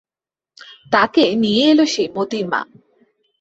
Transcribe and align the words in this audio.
তাকে 0.91 1.23
নিয়ে 1.35 1.63
এল 1.71 1.79
সেই 1.85 2.07
মোতির 2.15 2.45
মা। 2.47 2.61